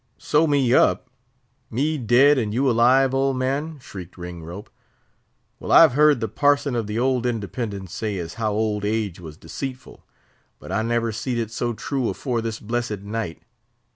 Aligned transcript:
"Sew 0.17 0.47
me 0.47 0.73
up? 0.73 1.11
Me 1.69 1.95
dead 1.99 2.39
and 2.39 2.55
you 2.55 2.67
alive, 2.67 3.13
old 3.13 3.37
man?" 3.37 3.77
shrieked 3.77 4.17
Ringrope. 4.17 4.71
"Well, 5.59 5.71
I've 5.71 5.93
he'rd 5.93 6.21
the 6.21 6.27
parson 6.27 6.75
of 6.75 6.87
the 6.87 6.97
old 6.97 7.27
Independence 7.27 7.93
say 7.93 8.17
as 8.17 8.33
how 8.41 8.51
old 8.51 8.83
age 8.83 9.19
was 9.19 9.37
deceitful; 9.37 10.03
but 10.57 10.71
I 10.71 10.81
never 10.81 11.11
seed 11.11 11.37
it 11.37 11.51
so 11.51 11.73
true 11.73 12.09
afore 12.09 12.41
this 12.41 12.59
blessed 12.59 13.01
night. 13.01 13.43